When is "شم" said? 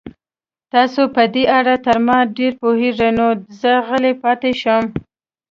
4.61-4.83